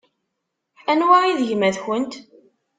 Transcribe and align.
Anwa 0.91 1.17
i 1.31 1.33
d 1.37 1.39
gma-tkent? 1.49 2.13